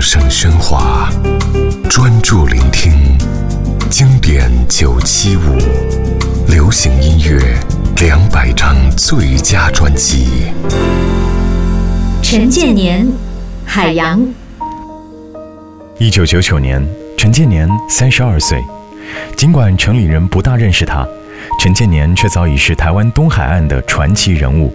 [0.00, 1.10] 声喧哗，
[1.90, 2.90] 专注聆听
[3.90, 5.58] 经典九七五，
[6.48, 7.38] 流行音乐
[8.00, 10.50] 两百张最佳专辑。
[12.22, 13.06] 陈建年，
[13.66, 14.18] 《海洋》。
[15.98, 16.82] 一九九九年，
[17.18, 18.58] 陈建年三十二岁。
[19.36, 21.06] 尽管城里人不大认识他，
[21.60, 24.74] 陈建年却早已是台湾东海岸的传奇人物。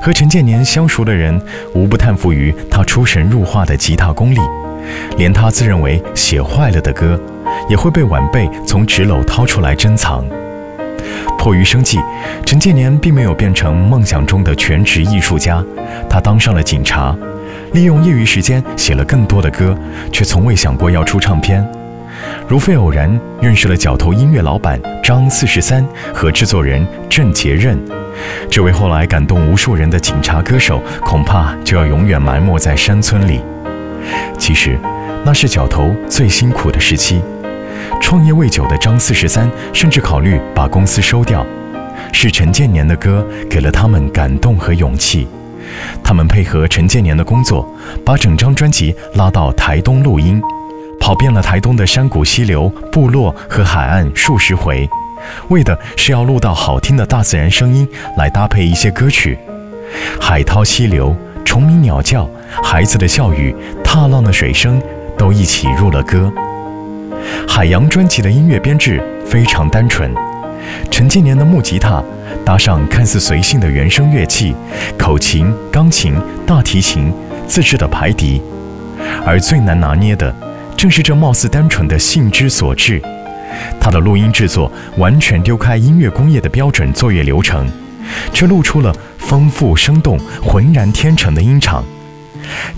[0.00, 1.40] 和陈建年相熟的人，
[1.74, 4.38] 无不叹服于他出神入化的吉他功力，
[5.16, 7.20] 连他自认为写坏了的歌，
[7.68, 10.24] 也会被晚辈从纸篓掏出来珍藏。
[11.38, 11.98] 迫于生计，
[12.46, 15.62] 陈建年并没有变成梦想中的全职艺术家，
[16.08, 17.14] 他当上了警察，
[17.72, 19.76] 利用业余时间写了更多的歌，
[20.10, 21.66] 却从未想过要出唱片。
[22.48, 27.78] 如非偶然认识了角头音乐老板张四十三和制作人郑杰任。
[28.50, 33.40] 这位后来感动无数人的警察歌手，恐怕就要永远埋没在山村里。
[34.38, 34.78] 其实，
[35.24, 37.22] 那是角头最辛苦的时期。
[38.00, 41.44] 创业未久的张四十三甚至考虑把公司收掉。
[42.12, 45.26] 是陈建年的歌给了他们感动和勇气。
[46.02, 47.66] 他们配合陈建年的工作，
[48.04, 50.40] 把整张专辑拉到台东录音，
[51.00, 54.88] 跑遍了台东的山谷、溪流、部落和海岸数十回。
[55.48, 59.38] 为的是要录到好听的大自然声音来搭配一些歌曲，
[60.20, 62.28] 海涛、溪流、虫鸣、鸟叫、
[62.62, 64.80] 孩子的笑语、踏浪的水声，
[65.16, 66.32] 都一起入了歌。
[67.48, 70.12] 海洋专辑的音乐编制非常单纯，
[70.90, 72.02] 陈建年的木吉他
[72.44, 74.54] 搭上看似随性的原声乐器，
[74.98, 76.14] 口琴、钢琴、
[76.46, 77.12] 大提琴、
[77.46, 78.42] 自制的排笛，
[79.24, 80.34] 而最难拿捏的，
[80.76, 83.00] 正是这貌似单纯的性之所至。
[83.80, 87.66] 他的录音制作完全丢开音乐工业的标准作业流程，
[88.32, 91.84] 却露出了丰富生动、浑然天成的音场，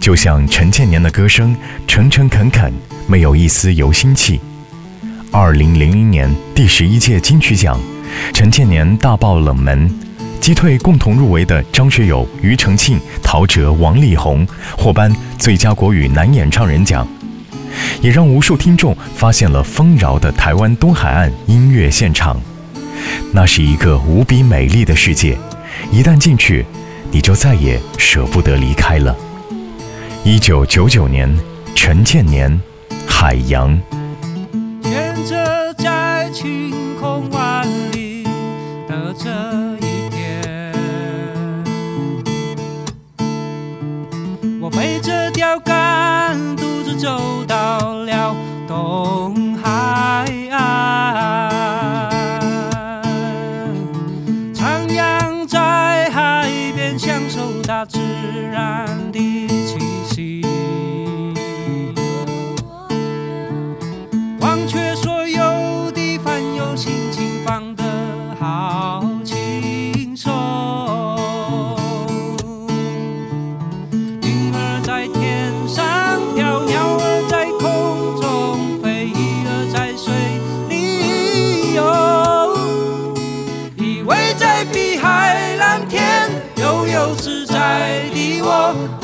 [0.00, 2.72] 就像陈建年的歌声，诚诚恳恳，
[3.06, 4.40] 没有一丝油心气。
[5.32, 7.78] 二零零零年第十一届金曲奖，
[8.32, 9.90] 陈建年大爆冷门，
[10.40, 14.46] 击退共同入围的张学友、庾澄庆、陶喆、王力宏，
[14.78, 17.06] 获颁最佳国语男演唱人奖。
[18.00, 22.40] 也让无数听众发现了丰饶的台湾东海岸音乐现场，
[23.32, 25.38] 那是一个无比美丽的世界，
[25.90, 26.64] 一旦进去，
[27.10, 29.16] 你就再也舍不得离开了。
[30.24, 31.38] 一九九九年，
[31.74, 32.50] 陈建年，
[33.06, 33.70] 《海洋》。
[34.82, 38.24] 牵着在晴空万里
[38.88, 39.30] 的这
[39.86, 40.72] 一天，
[44.60, 46.56] 我背着钓竿，
[46.98, 48.34] 走到了
[48.66, 51.50] 东海岸，
[54.54, 57.98] 徜徉在海边，享受大自
[58.50, 58.95] 然。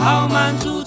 [0.02, 0.82] 好满足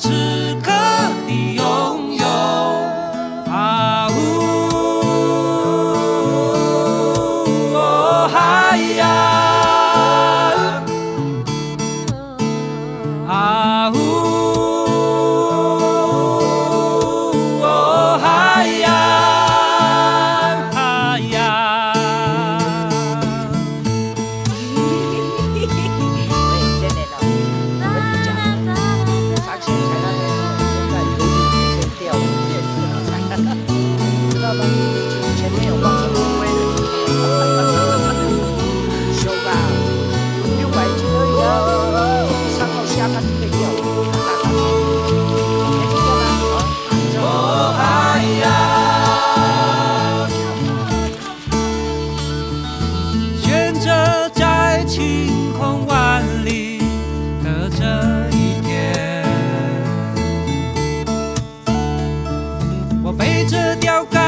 [63.48, 64.25] 这条街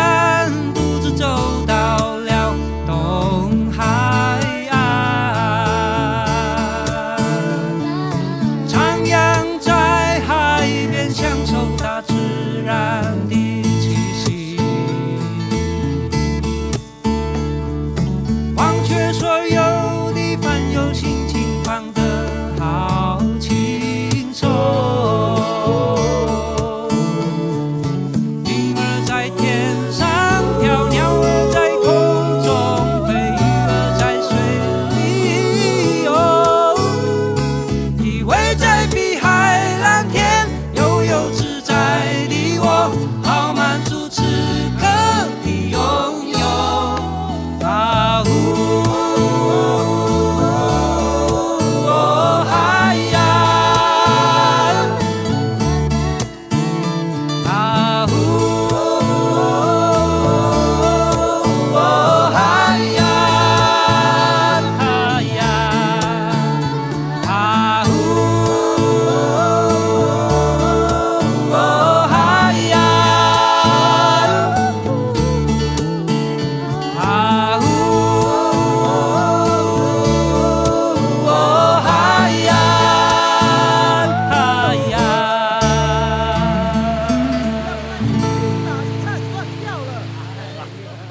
[90.75, 91.06] Yeah.